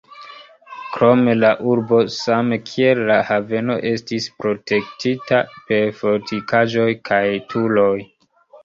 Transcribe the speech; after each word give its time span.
Krome 0.95 1.35
la 1.41 1.51
urbo, 1.73 1.99
same 2.15 2.59
kiel 2.71 3.03
la 3.11 3.19
haveno 3.29 3.77
estis 3.93 4.29
protektita 4.41 5.45
per 5.71 5.95
fortikaĵoj 6.03 6.93
kaj 7.13 7.25
turoj. 7.55 7.97